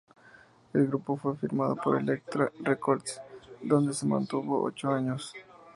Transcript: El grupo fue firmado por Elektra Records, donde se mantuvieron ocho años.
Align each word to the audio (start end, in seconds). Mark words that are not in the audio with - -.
El 0.73 0.87
grupo 0.87 1.15
fue 1.15 1.37
firmado 1.37 1.75
por 1.75 1.95
Elektra 1.95 2.51
Records, 2.61 3.21
donde 3.61 3.93
se 3.93 4.07
mantuvieron 4.07 4.57
ocho 4.63 4.89
años. 4.91 5.31